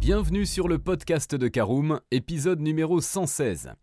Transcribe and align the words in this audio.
Bienvenue 0.00 0.46
sur 0.46 0.66
le 0.66 0.78
podcast 0.78 1.34
de 1.34 1.46
Caroom, 1.46 2.00
épisode 2.10 2.60
numéro 2.60 3.02
116. 3.02 3.74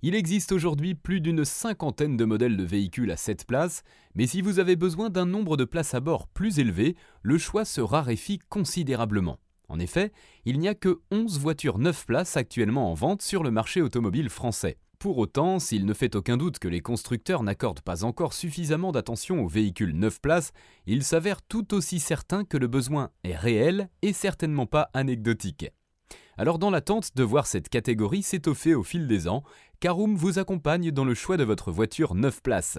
Il 0.00 0.14
existe 0.14 0.50
aujourd'hui 0.50 0.94
plus 0.94 1.20
d'une 1.20 1.44
cinquantaine 1.44 2.16
de 2.16 2.24
modèles 2.24 2.56
de 2.56 2.64
véhicules 2.64 3.10
à 3.10 3.18
7 3.18 3.44
places, 3.46 3.82
mais 4.14 4.26
si 4.26 4.40
vous 4.40 4.60
avez 4.60 4.76
besoin 4.76 5.10
d'un 5.10 5.26
nombre 5.26 5.58
de 5.58 5.66
places 5.66 5.92
à 5.92 6.00
bord 6.00 6.26
plus 6.26 6.58
élevé, 6.58 6.96
le 7.20 7.36
choix 7.36 7.66
se 7.66 7.82
raréfie 7.82 8.38
considérablement. 8.48 9.40
En 9.68 9.78
effet, 9.78 10.10
il 10.46 10.58
n'y 10.58 10.68
a 10.68 10.74
que 10.74 11.00
11 11.10 11.38
voitures 11.38 11.76
9 11.76 12.06
places 12.06 12.38
actuellement 12.38 12.90
en 12.90 12.94
vente 12.94 13.20
sur 13.20 13.42
le 13.42 13.50
marché 13.50 13.82
automobile 13.82 14.30
français. 14.30 14.78
Pour 14.98 15.18
autant, 15.18 15.60
s'il 15.60 15.86
ne 15.86 15.94
fait 15.94 16.16
aucun 16.16 16.36
doute 16.36 16.58
que 16.58 16.66
les 16.66 16.80
constructeurs 16.80 17.44
n'accordent 17.44 17.82
pas 17.82 18.02
encore 18.02 18.32
suffisamment 18.32 18.90
d'attention 18.90 19.44
aux 19.44 19.46
véhicules 19.46 19.96
9 19.96 20.20
places, 20.20 20.50
il 20.86 21.04
s'avère 21.04 21.40
tout 21.40 21.72
aussi 21.72 22.00
certain 22.00 22.44
que 22.44 22.56
le 22.56 22.66
besoin 22.66 23.10
est 23.22 23.36
réel 23.36 23.90
et 24.02 24.12
certainement 24.12 24.66
pas 24.66 24.90
anecdotique. 24.94 25.70
Alors 26.36 26.58
dans 26.58 26.70
l'attente 26.70 27.14
de 27.14 27.22
voir 27.22 27.46
cette 27.46 27.68
catégorie 27.68 28.24
s'étoffer 28.24 28.74
au 28.74 28.82
fil 28.82 29.06
des 29.06 29.28
ans, 29.28 29.44
Caroom 29.78 30.16
vous 30.16 30.40
accompagne 30.40 30.90
dans 30.90 31.04
le 31.04 31.14
choix 31.14 31.36
de 31.36 31.44
votre 31.44 31.70
voiture 31.70 32.16
9 32.16 32.42
places. 32.42 32.78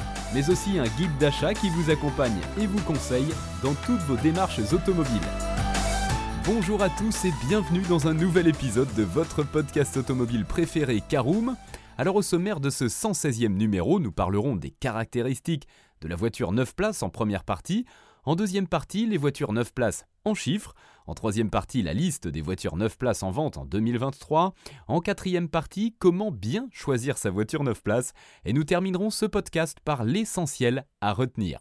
mais 0.33 0.49
aussi 0.49 0.79
un 0.79 0.87
guide 0.97 1.17
d'achat 1.19 1.53
qui 1.53 1.69
vous 1.69 1.89
accompagne 1.89 2.39
et 2.59 2.67
vous 2.67 2.81
conseille 2.81 3.33
dans 3.63 3.73
toutes 3.85 4.01
vos 4.01 4.17
démarches 4.17 4.59
automobiles. 4.73 5.21
Bonjour 6.45 6.81
à 6.81 6.89
tous 6.89 7.25
et 7.25 7.33
bienvenue 7.47 7.83
dans 7.87 8.07
un 8.07 8.13
nouvel 8.13 8.47
épisode 8.47 8.93
de 8.95 9.03
votre 9.03 9.43
podcast 9.43 9.97
automobile 9.97 10.45
préféré 10.45 11.01
Caroom. 11.07 11.55
Alors 11.97 12.15
au 12.15 12.21
sommaire 12.21 12.59
de 12.59 12.69
ce 12.69 12.85
116e 12.85 13.49
numéro, 13.49 13.99
nous 13.99 14.11
parlerons 14.11 14.55
des 14.55 14.71
caractéristiques 14.71 15.67
de 16.01 16.07
la 16.07 16.15
voiture 16.15 16.51
9 16.51 16.75
places 16.75 17.03
en 17.03 17.09
première 17.09 17.43
partie, 17.43 17.85
en 18.23 18.35
deuxième 18.35 18.67
partie, 18.67 19.05
les 19.05 19.17
voitures 19.17 19.53
9 19.53 19.73
places 19.73 20.05
en 20.25 20.33
chiffres. 20.33 20.73
En 21.07 21.13
troisième 21.13 21.49
partie, 21.49 21.81
la 21.81 21.93
liste 21.93 22.27
des 22.27 22.41
voitures 22.41 22.77
9 22.77 22.97
places 22.97 23.23
en 23.23 23.31
vente 23.31 23.57
en 23.57 23.65
2023. 23.65 24.53
En 24.87 24.99
quatrième 25.01 25.49
partie, 25.49 25.95
comment 25.97 26.31
bien 26.31 26.67
choisir 26.71 27.17
sa 27.17 27.29
voiture 27.29 27.63
9 27.63 27.81
places. 27.81 28.13
Et 28.45 28.53
nous 28.53 28.63
terminerons 28.63 29.09
ce 29.09 29.25
podcast 29.25 29.79
par 29.83 30.03
l'essentiel 30.03 30.85
à 31.01 31.13
retenir. 31.13 31.59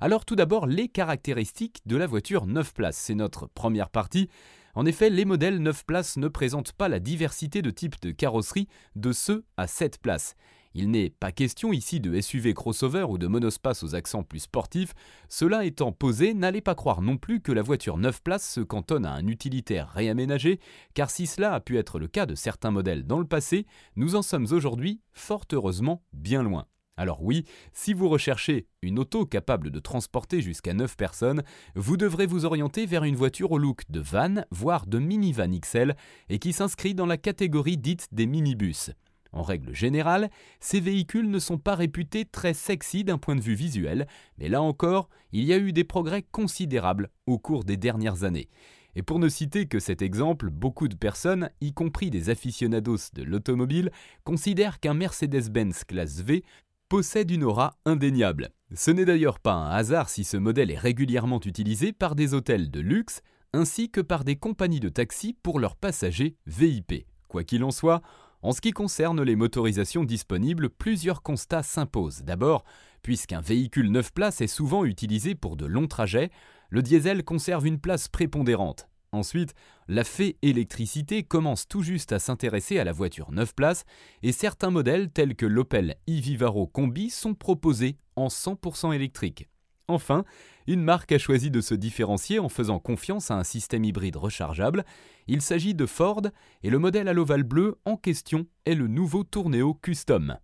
Alors 0.00 0.24
tout 0.24 0.36
d'abord, 0.36 0.66
les 0.66 0.88
caractéristiques 0.88 1.80
de 1.86 1.96
la 1.96 2.06
voiture 2.06 2.46
9 2.46 2.74
places. 2.74 2.96
C'est 2.96 3.14
notre 3.14 3.46
première 3.46 3.90
partie. 3.90 4.28
En 4.74 4.84
effet, 4.84 5.08
les 5.08 5.24
modèles 5.24 5.58
9 5.58 5.86
places 5.86 6.16
ne 6.18 6.28
présentent 6.28 6.72
pas 6.72 6.88
la 6.88 7.00
diversité 7.00 7.62
de 7.62 7.70
types 7.70 8.00
de 8.02 8.10
carrosserie 8.10 8.68
de 8.94 9.12
ceux 9.12 9.44
à 9.56 9.66
7 9.66 9.98
places. 10.00 10.36
Il 10.78 10.90
n'est 10.90 11.08
pas 11.08 11.32
question 11.32 11.72
ici 11.72 12.00
de 12.00 12.20
SUV 12.20 12.52
crossover 12.52 13.06
ou 13.08 13.16
de 13.16 13.26
monospace 13.26 13.82
aux 13.82 13.94
accents 13.94 14.22
plus 14.22 14.40
sportifs. 14.40 14.92
Cela 15.30 15.64
étant 15.64 15.90
posé, 15.90 16.34
n'allez 16.34 16.60
pas 16.60 16.74
croire 16.74 17.00
non 17.00 17.16
plus 17.16 17.40
que 17.40 17.50
la 17.50 17.62
voiture 17.62 17.96
9 17.96 18.22
places 18.22 18.46
se 18.46 18.60
cantonne 18.60 19.06
à 19.06 19.12
un 19.12 19.26
utilitaire 19.26 19.88
réaménagé, 19.88 20.60
car 20.92 21.08
si 21.08 21.26
cela 21.26 21.54
a 21.54 21.60
pu 21.60 21.78
être 21.78 21.98
le 21.98 22.08
cas 22.08 22.26
de 22.26 22.34
certains 22.34 22.72
modèles 22.72 23.06
dans 23.06 23.20
le 23.20 23.24
passé, 23.24 23.64
nous 23.96 24.16
en 24.16 24.22
sommes 24.22 24.48
aujourd'hui 24.52 25.00
fort 25.14 25.46
heureusement 25.50 26.02
bien 26.12 26.42
loin. 26.42 26.66
Alors 26.98 27.22
oui, 27.22 27.46
si 27.72 27.94
vous 27.94 28.10
recherchez 28.10 28.66
une 28.82 28.98
auto 28.98 29.24
capable 29.24 29.70
de 29.70 29.80
transporter 29.80 30.42
jusqu'à 30.42 30.74
9 30.74 30.94
personnes, 30.94 31.42
vous 31.74 31.96
devrez 31.96 32.26
vous 32.26 32.44
orienter 32.44 32.84
vers 32.84 33.04
une 33.04 33.16
voiture 33.16 33.52
au 33.52 33.56
look 33.56 33.84
de 33.88 34.00
van, 34.00 34.44
voire 34.50 34.86
de 34.86 34.98
minivan 34.98 35.58
XL, 35.58 35.96
et 36.28 36.38
qui 36.38 36.52
s'inscrit 36.52 36.94
dans 36.94 37.06
la 37.06 37.16
catégorie 37.16 37.78
dite 37.78 38.08
des 38.12 38.26
minibus. 38.26 38.90
En 39.36 39.42
règle 39.42 39.74
générale, 39.74 40.30
ces 40.60 40.80
véhicules 40.80 41.30
ne 41.30 41.38
sont 41.38 41.58
pas 41.58 41.74
réputés 41.74 42.24
très 42.24 42.54
sexy 42.54 43.04
d'un 43.04 43.18
point 43.18 43.36
de 43.36 43.42
vue 43.42 43.54
visuel, 43.54 44.06
mais 44.38 44.48
là 44.48 44.62
encore, 44.62 45.10
il 45.30 45.44
y 45.44 45.52
a 45.52 45.58
eu 45.58 45.74
des 45.74 45.84
progrès 45.84 46.22
considérables 46.22 47.10
au 47.26 47.38
cours 47.38 47.64
des 47.64 47.76
dernières 47.76 48.24
années. 48.24 48.48
Et 48.94 49.02
pour 49.02 49.18
ne 49.18 49.28
citer 49.28 49.66
que 49.66 49.78
cet 49.78 50.00
exemple, 50.00 50.48
beaucoup 50.48 50.88
de 50.88 50.96
personnes, 50.96 51.50
y 51.60 51.74
compris 51.74 52.08
des 52.08 52.30
aficionados 52.30 53.10
de 53.12 53.24
l'automobile, 53.24 53.90
considèrent 54.24 54.80
qu'un 54.80 54.94
Mercedes-Benz 54.94 55.84
classe 55.84 56.22
V 56.22 56.42
possède 56.88 57.30
une 57.30 57.44
aura 57.44 57.76
indéniable. 57.84 58.52
Ce 58.74 58.90
n'est 58.90 59.04
d'ailleurs 59.04 59.38
pas 59.38 59.52
un 59.52 59.70
hasard 59.70 60.08
si 60.08 60.24
ce 60.24 60.38
modèle 60.38 60.70
est 60.70 60.78
régulièrement 60.78 61.40
utilisé 61.44 61.92
par 61.92 62.14
des 62.14 62.32
hôtels 62.32 62.70
de 62.70 62.80
luxe 62.80 63.20
ainsi 63.52 63.90
que 63.90 64.00
par 64.00 64.24
des 64.24 64.36
compagnies 64.36 64.80
de 64.80 64.88
taxi 64.88 65.36
pour 65.42 65.60
leurs 65.60 65.76
passagers 65.76 66.36
VIP. 66.46 67.06
Quoi 67.28 67.44
qu'il 67.44 67.64
en 67.64 67.70
soit, 67.70 68.00
en 68.46 68.52
ce 68.52 68.60
qui 68.60 68.70
concerne 68.70 69.24
les 69.24 69.34
motorisations 69.34 70.04
disponibles, 70.04 70.70
plusieurs 70.70 71.22
constats 71.22 71.64
s'imposent. 71.64 72.22
D'abord, 72.22 72.64
puisqu'un 73.02 73.40
véhicule 73.40 73.90
9 73.90 74.12
places 74.12 74.40
est 74.40 74.46
souvent 74.46 74.84
utilisé 74.84 75.34
pour 75.34 75.56
de 75.56 75.66
longs 75.66 75.88
trajets, 75.88 76.30
le 76.70 76.80
diesel 76.80 77.24
conserve 77.24 77.66
une 77.66 77.80
place 77.80 78.06
prépondérante. 78.06 78.86
Ensuite, 79.10 79.52
la 79.88 80.04
fée 80.04 80.36
électricité 80.42 81.24
commence 81.24 81.66
tout 81.66 81.82
juste 81.82 82.12
à 82.12 82.20
s'intéresser 82.20 82.78
à 82.78 82.84
la 82.84 82.92
voiture 82.92 83.32
9 83.32 83.52
places 83.52 83.84
et 84.22 84.30
certains 84.30 84.70
modèles 84.70 85.10
tels 85.10 85.34
que 85.34 85.46
l'Opel 85.46 85.96
e-Vivaro 86.08 86.68
Combi 86.68 87.10
sont 87.10 87.34
proposés 87.34 87.98
en 88.14 88.28
100% 88.28 88.94
électrique. 88.94 89.48
Enfin, 89.88 90.24
une 90.66 90.82
marque 90.82 91.12
a 91.12 91.18
choisi 91.18 91.50
de 91.50 91.60
se 91.60 91.74
différencier 91.74 92.38
en 92.38 92.48
faisant 92.48 92.80
confiance 92.80 93.30
à 93.30 93.36
un 93.36 93.44
système 93.44 93.84
hybride 93.84 94.16
rechargeable. 94.16 94.84
Il 95.28 95.40
s'agit 95.42 95.74
de 95.74 95.86
Ford 95.86 96.22
et 96.62 96.70
le 96.70 96.78
modèle 96.78 97.08
à 97.08 97.12
l'ovale 97.12 97.44
bleu 97.44 97.76
en 97.84 97.96
question 97.96 98.46
est 98.64 98.74
le 98.74 98.88
nouveau 98.88 99.22
Tourneo 99.22 99.74
Custom. 99.74 100.38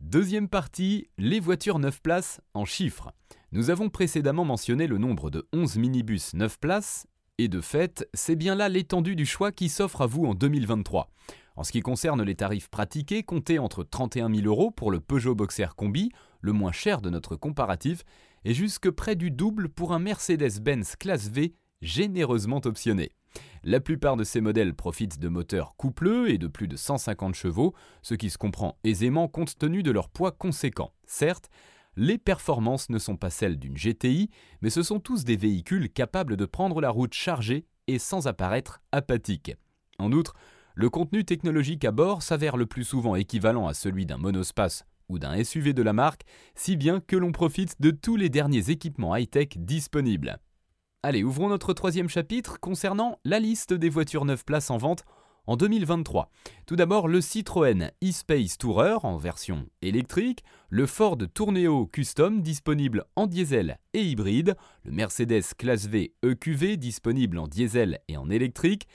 Deuxième 0.00 0.48
partie, 0.48 1.06
les 1.18 1.38
voitures 1.38 1.78
9 1.78 2.00
places 2.00 2.40
en 2.54 2.64
chiffres. 2.64 3.12
Nous 3.52 3.70
avons 3.70 3.90
précédemment 3.90 4.44
mentionné 4.44 4.86
le 4.86 4.98
nombre 4.98 5.30
de 5.30 5.46
11 5.52 5.76
minibus 5.76 6.34
9 6.34 6.58
places, 6.58 7.06
et 7.38 7.48
de 7.48 7.60
fait, 7.60 8.08
c'est 8.14 8.36
bien 8.36 8.54
là 8.54 8.68
l'étendue 8.68 9.16
du 9.16 9.26
choix 9.26 9.52
qui 9.52 9.68
s'offre 9.68 10.00
à 10.00 10.06
vous 10.06 10.24
en 10.24 10.34
2023. 10.34 11.08
En 11.54 11.64
ce 11.64 11.72
qui 11.72 11.80
concerne 11.80 12.22
les 12.22 12.34
tarifs 12.34 12.68
pratiqués, 12.68 13.22
comptez 13.22 13.58
entre 13.58 13.84
31 13.84 14.34
000 14.34 14.46
euros 14.46 14.70
pour 14.70 14.90
le 14.90 15.00
Peugeot 15.00 15.34
Boxer 15.34 15.74
Combi, 15.76 16.10
le 16.40 16.52
moins 16.52 16.72
cher 16.72 17.00
de 17.02 17.10
notre 17.10 17.36
comparatif, 17.36 18.04
et 18.44 18.54
jusque 18.54 18.90
près 18.90 19.16
du 19.16 19.30
double 19.30 19.68
pour 19.68 19.92
un 19.92 19.98
Mercedes-Benz 19.98 20.96
classe 20.96 21.28
V 21.28 21.54
généreusement 21.80 22.60
optionné. 22.64 23.10
La 23.64 23.80
plupart 23.80 24.16
de 24.16 24.24
ces 24.24 24.40
modèles 24.40 24.74
profitent 24.74 25.18
de 25.18 25.28
moteurs 25.28 25.76
coupleux 25.76 26.30
et 26.30 26.38
de 26.38 26.48
plus 26.48 26.68
de 26.68 26.76
150 26.76 27.34
chevaux, 27.34 27.74
ce 28.02 28.14
qui 28.14 28.30
se 28.30 28.38
comprend 28.38 28.76
aisément 28.84 29.28
compte 29.28 29.56
tenu 29.56 29.82
de 29.82 29.90
leur 29.90 30.08
poids 30.08 30.32
conséquent. 30.32 30.92
Certes, 31.06 31.48
les 31.96 32.18
performances 32.18 32.88
ne 32.90 32.98
sont 32.98 33.16
pas 33.16 33.30
celles 33.30 33.58
d'une 33.58 33.76
GTI, 33.76 34.30
mais 34.62 34.70
ce 34.70 34.82
sont 34.82 34.98
tous 34.98 35.24
des 35.24 35.36
véhicules 35.36 35.92
capables 35.92 36.36
de 36.36 36.46
prendre 36.46 36.80
la 36.80 36.90
route 36.90 37.14
chargée 37.14 37.66
et 37.86 37.98
sans 37.98 38.26
apparaître 38.26 38.80
apathiques. 38.92 39.54
En 39.98 40.12
outre, 40.12 40.34
le 40.74 40.88
contenu 40.88 41.24
technologique 41.24 41.84
à 41.84 41.90
bord 41.90 42.22
s'avère 42.22 42.56
le 42.56 42.66
plus 42.66 42.84
souvent 42.84 43.14
équivalent 43.14 43.66
à 43.66 43.74
celui 43.74 44.06
d'un 44.06 44.16
monospace 44.16 44.84
ou 45.08 45.18
d'un 45.18 45.42
SUV 45.42 45.72
de 45.72 45.82
la 45.82 45.92
marque, 45.92 46.22
si 46.54 46.76
bien 46.76 47.00
que 47.00 47.16
l'on 47.16 47.32
profite 47.32 47.80
de 47.80 47.90
tous 47.90 48.16
les 48.16 48.28
derniers 48.28 48.70
équipements 48.70 49.14
high-tech 49.14 49.58
disponibles. 49.58 50.38
Allez, 51.02 51.24
ouvrons 51.24 51.48
notre 51.48 51.72
troisième 51.72 52.08
chapitre 52.08 52.60
concernant 52.60 53.18
la 53.24 53.40
liste 53.40 53.72
des 53.72 53.88
voitures 53.88 54.24
9 54.24 54.44
places 54.44 54.70
en 54.70 54.76
vente 54.76 55.04
en 55.46 55.56
2023. 55.56 56.30
Tout 56.66 56.76
d'abord, 56.76 57.08
le 57.08 57.20
Citroën 57.20 57.90
e-Space 58.02 58.58
Tourer 58.58 58.96
en 59.02 59.16
version 59.16 59.66
électrique, 59.82 60.44
le 60.68 60.86
Ford 60.86 61.18
Tourneo 61.34 61.86
Custom 61.86 62.42
disponible 62.42 63.04
en 63.16 63.26
diesel 63.26 63.78
et 63.92 64.02
hybride, 64.02 64.56
le 64.84 64.92
Mercedes 64.92 65.54
Classe 65.58 65.86
V 65.86 66.14
EQV 66.22 66.76
disponible 66.76 67.38
en 67.38 67.48
diesel 67.48 67.98
et 68.08 68.16
en 68.16 68.30
électrique, 68.30 68.86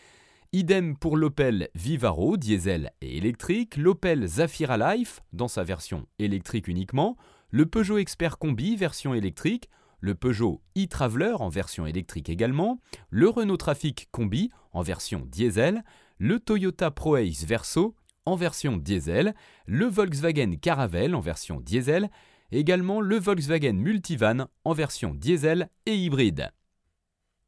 Idem 0.54 0.96
pour 0.96 1.18
l'Opel 1.18 1.68
Vivaro 1.76 2.38
diesel 2.38 2.92
et 3.02 3.18
électrique, 3.18 3.76
l'Opel 3.76 4.26
Zafira 4.26 4.78
Life 4.96 5.20
dans 5.34 5.50
sa 5.50 5.66
version 5.66 6.08
électrique 6.20 6.70
uniquement, 6.70 7.18
le 7.50 7.66
Peugeot 7.66 7.98
Expert 7.98 8.38
Combi 8.38 8.78
version 8.78 9.14
électrique, 9.14 9.70
le 10.00 10.16
Peugeot 10.16 10.62
e-Traveler 10.78 11.36
en 11.40 11.50
version 11.50 11.86
électrique 11.86 12.30
également, 12.30 12.80
le 13.10 13.28
Renault 13.28 13.58
Trafic 13.58 14.08
Combi 14.12 14.50
en 14.72 14.84
version 14.84 15.28
diesel, 15.30 15.84
le 16.18 16.40
Toyota 16.40 16.92
ProAce 16.92 17.44
Verso 17.46 17.96
en 18.26 18.38
version 18.38 18.78
diesel, 18.78 19.36
le 19.66 19.86
Volkswagen 19.86 20.56
Caravelle 20.62 21.14
en 21.14 21.20
version 21.20 21.60
diesel, 21.60 22.10
également 22.54 23.02
le 23.02 23.20
Volkswagen 23.20 23.74
Multivan 23.74 24.48
en 24.64 24.72
version 24.74 25.14
diesel 25.14 25.70
et 25.86 25.98
hybride. 25.98 26.52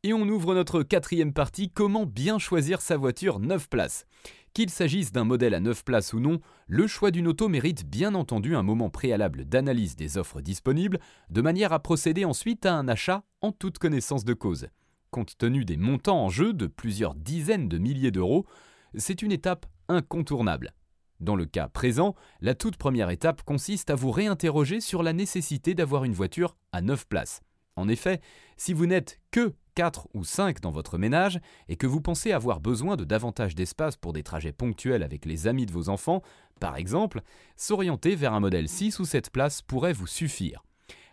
Et 0.04 0.14
on 0.14 0.22
ouvre 0.30 0.56
notre 0.56 0.82
quatrième 0.82 1.34
partie, 1.34 1.70
comment 1.70 2.06
bien 2.06 2.40
choisir 2.40 2.80
sa 2.80 2.96
voiture 2.96 3.38
9 3.38 3.68
places. 3.68 4.06
Qu'il 4.54 4.70
s'agisse 4.70 5.12
d'un 5.12 5.26
modèle 5.26 5.54
à 5.54 5.60
9 5.60 5.84
places 5.84 6.14
ou 6.14 6.22
non, 6.22 6.40
le 6.68 6.88
choix 6.88 7.12
d'une 7.12 7.28
auto 7.28 7.50
mérite 7.50 7.86
bien 7.86 8.16
entendu 8.16 8.56
un 8.56 8.64
moment 8.64 8.90
préalable 8.90 9.44
d'analyse 9.44 9.98
des 9.98 10.18
offres 10.18 10.40
disponibles, 10.40 11.00
de 11.30 11.42
manière 11.42 11.74
à 11.74 11.80
procéder 11.80 12.24
ensuite 12.24 12.66
à 12.66 12.76
un 12.76 12.88
achat 12.88 13.26
en 13.42 13.52
toute 13.52 13.78
connaissance 13.78 14.24
de 14.24 14.34
cause. 14.34 14.70
Compte 15.12 15.38
tenu 15.38 15.66
des 15.66 15.76
montants 15.76 16.24
en 16.24 16.30
jeu 16.30 16.54
de 16.54 16.68
plusieurs 16.68 17.14
dizaines 17.14 17.68
de 17.68 17.78
milliers 17.78 18.12
d'euros, 18.12 18.46
c'est 18.96 19.22
une 19.22 19.34
étape 19.34 19.66
incontournable. 19.90 20.72
Dans 21.20 21.36
le 21.36 21.46
cas 21.46 21.68
présent, 21.68 22.16
la 22.40 22.56
toute 22.56 22.78
première 22.78 23.10
étape 23.10 23.44
consiste 23.44 23.90
à 23.90 23.96
vous 23.96 24.12
réinterroger 24.12 24.80
sur 24.80 25.04
la 25.04 25.12
nécessité 25.12 25.74
d'avoir 25.74 26.06
une 26.06 26.14
voiture 26.14 26.56
à 26.72 26.82
9 26.82 27.06
places. 27.06 27.42
En 27.76 27.90
effet, 27.90 28.22
si 28.56 28.74
vous 28.74 28.86
n'êtes 28.86 29.20
que 29.32 29.54
4 29.80 30.10
ou 30.14 30.26
5 30.26 30.60
dans 30.60 30.72
votre 30.72 30.98
ménage 30.98 31.40
et 31.70 31.78
que 31.78 31.88
vous 31.88 32.02
pensez 32.02 32.34
avoir 32.34 32.60
besoin 32.60 32.98
de 32.98 33.06
davantage 33.06 33.56
d'espace 33.56 33.96
pour 33.96 34.12
des 34.12 34.24
trajets 34.24 34.52
ponctuels 34.52 35.04
avec 35.04 35.26
les 35.26 35.48
amis 35.48 35.66
de 35.66 35.72
vos 35.72 35.88
enfants, 35.88 36.22
par 36.60 36.76
exemple, 36.76 37.22
s'orienter 37.56 38.16
vers 38.16 38.34
un 38.34 38.42
modèle 38.42 38.68
6 38.68 39.00
ou 39.00 39.06
7 39.06 39.30
places 39.30 39.62
pourrait 39.62 39.94
vous 39.94 40.06
suffire. 40.06 40.66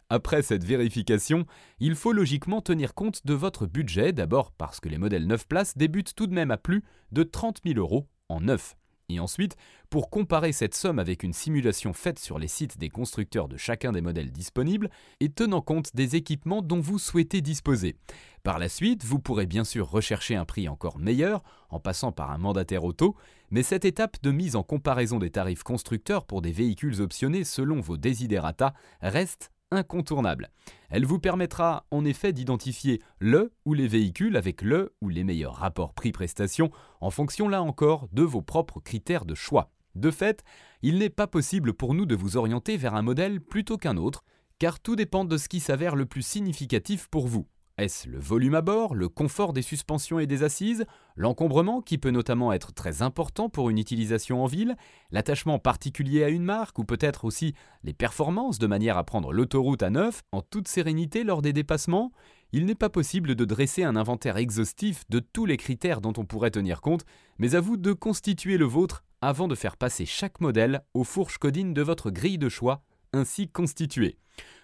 Après 0.09 0.43
cette 0.43 0.65
vérification, 0.65 1.47
il 1.79 1.95
faut 1.95 2.13
logiquement 2.13 2.61
tenir 2.61 2.93
compte 2.95 3.25
de 3.25 3.35
votre 3.35 3.67
budget, 3.67 4.13
d'abord 4.13 4.51
parce 4.51 4.81
que 4.81 4.89
les 4.89 4.99
modèles 4.99 5.29
9 5.29 5.47
places 5.47 5.79
débutent 5.79 6.17
tout 6.17 6.27
de 6.27 6.35
même 6.35 6.51
à 6.51 6.57
plus 6.57 6.83
de 7.13 7.23
30 7.23 7.61
000 7.65 7.79
euros 7.79 8.09
en 8.29 8.41
neuf. 8.41 8.75
Et 9.09 9.21
ensuite, 9.21 9.57
pour 9.89 10.11
comparer 10.11 10.53
cette 10.53 10.75
somme 10.75 10.99
avec 10.99 11.23
une 11.23 11.33
simulation 11.33 11.93
faite 11.93 12.19
sur 12.19 12.39
les 12.39 12.49
sites 12.49 12.79
des 12.79 12.89
constructeurs 12.89 13.47
de 13.47 13.57
chacun 13.57 13.93
des 13.93 14.01
modèles 14.01 14.33
disponibles 14.33 14.91
et 15.21 15.29
tenant 15.29 15.61
compte 15.61 15.95
des 15.95 16.17
équipements 16.17 16.61
dont 16.61 16.81
vous 16.81 16.99
souhaitez 16.99 17.41
disposer. 17.41 17.97
Par 18.43 18.59
la 18.59 18.69
suite, 18.69 19.05
vous 19.05 19.21
pourrez 19.21 19.47
bien 19.47 19.65
sûr 19.65 19.89
rechercher 19.89 20.35
un 20.35 20.45
prix 20.45 20.69
encore 20.69 20.99
meilleur 20.99 21.45
en 21.71 21.79
passant 21.79 22.11
par 22.11 22.33
un 22.33 22.39
mandataire 22.39 22.85
auto, 22.85 23.17
mais 23.51 23.63
cette 23.63 23.85
étape 23.85 24.17
de 24.23 24.33
mise 24.33 24.57
en 24.57 24.65
comparaison 24.65 25.19
des 25.19 25.31
tarifs 25.31 25.63
constructeurs 25.63 26.25
pour 26.25 26.43
des 26.43 26.53
véhicules 26.53 27.01
optionnés 27.01 27.45
selon 27.45 27.81
vos 27.81 27.97
desiderata 27.97 28.75
reste 29.01 29.53
incontournable. 29.71 30.51
Elle 30.91 31.07
vous 31.07 31.19
permettra 31.19 31.87
en 31.91 32.05
effet 32.05 32.33
d'identifier 32.33 33.01
le 33.19 33.53
ou 33.65 33.75
les 33.75 33.89
véhicules 33.89 34.37
avec 34.37 34.63
le 34.63 34.95
ou 35.01 35.09
les 35.09 35.25
meilleurs 35.25 35.57
rapports 35.57 35.95
prix-prestation 35.95 36.71
en 37.01 37.11
fonction 37.11 37.49
là 37.49 37.63
encore 37.63 38.09
de 38.13 38.23
vos 38.23 38.43
propres 38.43 38.81
critères 38.81 39.25
de 39.25 39.35
choix. 39.35 39.71
De 39.95 40.11
fait, 40.11 40.45
il 40.83 40.99
n'est 40.99 41.11
pas 41.11 41.27
possible 41.27 41.73
pour 41.73 41.95
nous 41.95 42.07
de 42.07 42.15
vous 42.15 42.37
orienter 42.37 42.77
vers 42.77 42.95
un 42.95 43.03
modèle 43.03 43.41
plutôt 43.41 43.79
qu'un 43.79 43.97
autre, 43.97 44.25
car 44.59 44.79
tout 44.81 44.97
dépend 44.97 45.25
de 45.25 45.37
ce 45.37 45.49
qui 45.49 45.61
s'avère 45.61 45.97
le 45.97 46.07
plus 46.07 46.23
significatif 46.23 47.09
pour 47.09 47.27
vous. 47.27 47.47
Est-ce 47.79 48.09
le 48.09 48.19
volume 48.19 48.55
à 48.55 48.63
bord, 48.63 48.95
le 48.95 49.11
confort 49.11 49.53
des 49.53 49.61
suspensions 49.61 50.19
et 50.19 50.27
des 50.27 50.43
assises, 50.43 50.87
l'encombrement 51.15 51.83
qui 51.83 51.99
peut 51.99 52.11
notamment 52.11 52.55
être 52.55 52.73
très 52.73 53.03
important 53.03 53.51
pour 53.51 53.69
une 53.69 53.77
utilisation 53.77 54.43
en 54.43 54.47
ville, 54.47 54.77
l'attachement 55.11 55.59
particulier 55.59 56.25
à 56.25 56.31
une 56.31 56.43
marque 56.43 56.79
ou 56.79 56.85
peut-être 56.85 57.27
aussi 57.27 57.55
les 57.83 57.93
performances 57.93 58.59
de 58.59 58.67
manière 58.67 58.97
à 58.97 59.05
prendre 59.05 59.31
l'autoroute 59.31 59.83
à 59.83 59.91
neuf 59.91 60.23
en 60.33 60.41
toute 60.41 60.69
sérénité 60.69 61.23
lors 61.23 61.43
des 61.43 61.53
dépassements? 61.53 62.13
Il 62.53 62.65
n'est 62.65 62.75
pas 62.75 62.89
possible 62.89 63.35
de 63.35 63.45
dresser 63.45 63.83
un 63.83 63.97
inventaire 63.97 64.39
exhaustif 64.39 65.05
de 65.11 65.19
tous 65.19 65.45
les 65.45 65.59
critères 65.59 66.01
dont 66.01 66.15
on 66.17 66.25
pourrait 66.25 66.51
tenir 66.51 66.81
compte, 66.81 67.05
mais 67.37 67.57
à 67.57 67.61
vous 67.61 67.77
de 67.77 67.93
constituer 67.93 68.57
le 68.57 68.65
vôtre 68.65 69.05
avant 69.21 69.49
de 69.49 69.55
faire 69.55 69.77
passer 69.77 70.07
chaque 70.07 70.41
modèle 70.41 70.83
aux 70.95 71.05
fourches 71.05 71.37
codines 71.37 71.75
de 71.75 71.83
votre 71.83 72.11
grille 72.11 72.39
de 72.39 72.49
choix 72.49 72.83
ainsi 73.13 73.49
constituée. 73.49 74.17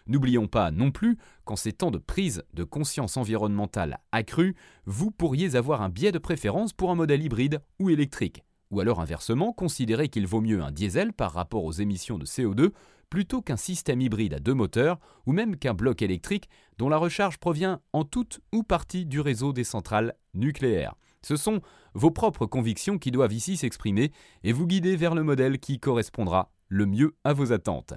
N'oublions 0.06 0.46
pas 0.46 0.70
non 0.70 0.90
plus 0.90 1.18
qu'en 1.44 1.56
ces 1.56 1.72
temps 1.72 1.90
de 1.90 1.98
prise 1.98 2.42
de 2.54 2.64
conscience 2.64 3.16
environnementale 3.16 3.98
accrue, 4.12 4.54
vous 4.86 5.10
pourriez 5.10 5.56
avoir 5.56 5.82
un 5.82 5.88
biais 5.88 6.12
de 6.12 6.18
préférence 6.18 6.72
pour 6.72 6.90
un 6.90 6.94
modèle 6.94 7.22
hybride 7.22 7.60
ou 7.78 7.90
électrique. 7.90 8.42
Ou 8.70 8.80
alors 8.80 9.00
inversement, 9.00 9.52
considérer 9.52 10.08
qu'il 10.08 10.26
vaut 10.26 10.40
mieux 10.40 10.62
un 10.62 10.72
diesel 10.72 11.12
par 11.12 11.32
rapport 11.32 11.64
aux 11.64 11.72
émissions 11.72 12.18
de 12.18 12.24
CO2 12.24 12.70
plutôt 13.10 13.42
qu'un 13.42 13.58
système 13.58 14.00
hybride 14.00 14.32
à 14.32 14.38
deux 14.38 14.54
moteurs 14.54 14.98
ou 15.26 15.32
même 15.32 15.56
qu'un 15.56 15.74
bloc 15.74 16.00
électrique 16.00 16.48
dont 16.78 16.88
la 16.88 16.96
recharge 16.96 17.36
provient 17.36 17.82
en 17.92 18.04
toute 18.04 18.40
ou 18.52 18.62
partie 18.62 19.04
du 19.04 19.20
réseau 19.20 19.52
des 19.52 19.64
centrales 19.64 20.14
nucléaires. 20.32 20.94
Ce 21.20 21.36
sont 21.36 21.60
vos 21.92 22.10
propres 22.10 22.46
convictions 22.46 22.96
qui 22.96 23.10
doivent 23.10 23.34
ici 23.34 23.58
s'exprimer 23.58 24.12
et 24.42 24.52
vous 24.52 24.66
guider 24.66 24.96
vers 24.96 25.14
le 25.14 25.22
modèle 25.22 25.58
qui 25.58 25.78
correspondra 25.78 26.50
le 26.68 26.86
mieux 26.86 27.14
à 27.24 27.34
vos 27.34 27.52
attentes. 27.52 27.92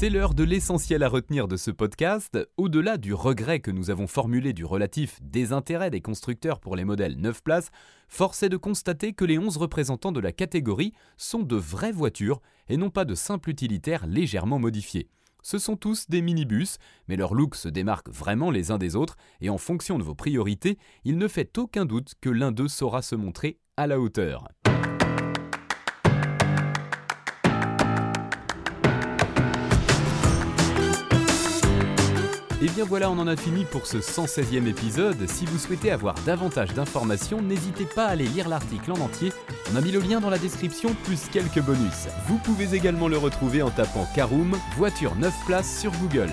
C'est 0.00 0.10
l'heure 0.10 0.34
de 0.34 0.44
l'essentiel 0.44 1.02
à 1.02 1.08
retenir 1.08 1.48
de 1.48 1.56
ce 1.56 1.72
podcast. 1.72 2.38
Au-delà 2.56 2.98
du 2.98 3.14
regret 3.14 3.58
que 3.58 3.72
nous 3.72 3.90
avons 3.90 4.06
formulé 4.06 4.52
du 4.52 4.64
relatif 4.64 5.18
désintérêt 5.22 5.90
des 5.90 6.00
constructeurs 6.00 6.60
pour 6.60 6.76
les 6.76 6.84
modèles 6.84 7.16
9 7.16 7.42
places, 7.42 7.70
force 8.06 8.44
est 8.44 8.48
de 8.48 8.56
constater 8.56 9.12
que 9.12 9.24
les 9.24 9.40
11 9.40 9.56
représentants 9.56 10.12
de 10.12 10.20
la 10.20 10.30
catégorie 10.30 10.92
sont 11.16 11.42
de 11.42 11.56
vraies 11.56 11.90
voitures 11.90 12.40
et 12.68 12.76
non 12.76 12.90
pas 12.90 13.04
de 13.04 13.16
simples 13.16 13.50
utilitaires 13.50 14.06
légèrement 14.06 14.60
modifiés. 14.60 15.08
Ce 15.42 15.58
sont 15.58 15.74
tous 15.74 16.08
des 16.08 16.22
minibus, 16.22 16.78
mais 17.08 17.16
leur 17.16 17.34
look 17.34 17.56
se 17.56 17.68
démarque 17.68 18.08
vraiment 18.08 18.52
les 18.52 18.70
uns 18.70 18.78
des 18.78 18.94
autres, 18.94 19.16
et 19.40 19.50
en 19.50 19.58
fonction 19.58 19.98
de 19.98 20.04
vos 20.04 20.14
priorités, 20.14 20.78
il 21.02 21.18
ne 21.18 21.26
fait 21.26 21.58
aucun 21.58 21.86
doute 21.86 22.14
que 22.20 22.30
l'un 22.30 22.52
d'eux 22.52 22.68
saura 22.68 23.02
se 23.02 23.16
montrer 23.16 23.58
à 23.76 23.88
la 23.88 23.98
hauteur. 23.98 24.46
Et 32.60 32.66
bien 32.70 32.84
voilà, 32.84 33.08
on 33.08 33.18
en 33.20 33.28
a 33.28 33.36
fini 33.36 33.64
pour 33.64 33.86
ce 33.86 33.98
116e 33.98 34.66
épisode. 34.66 35.28
Si 35.28 35.44
vous 35.46 35.58
souhaitez 35.58 35.92
avoir 35.92 36.14
davantage 36.26 36.74
d'informations, 36.74 37.40
n'hésitez 37.40 37.84
pas 37.84 38.06
à 38.06 38.08
aller 38.08 38.26
lire 38.26 38.48
l'article 38.48 38.90
en 38.90 38.98
entier. 38.98 39.32
On 39.72 39.76
a 39.76 39.80
mis 39.80 39.92
le 39.92 40.00
lien 40.00 40.18
dans 40.18 40.28
la 40.28 40.38
description, 40.38 40.92
plus 41.04 41.28
quelques 41.30 41.60
bonus. 41.60 42.08
Vous 42.26 42.38
pouvez 42.38 42.74
également 42.74 43.06
le 43.06 43.16
retrouver 43.16 43.62
en 43.62 43.70
tapant 43.70 44.08
Caroom, 44.12 44.56
voiture 44.76 45.14
9 45.14 45.32
places 45.46 45.78
sur 45.78 45.92
Google. 46.00 46.32